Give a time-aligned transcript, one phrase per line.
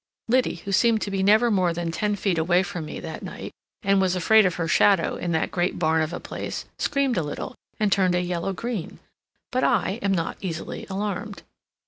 [0.27, 3.51] Liddy, who seemed to be never more than ten feet away from me that night,
[3.83, 7.21] and was afraid of her shadow in that great barn of a place, screamed a
[7.21, 8.97] little, and turned a yellow green.
[9.51, 11.43] But I am not easily alarmed.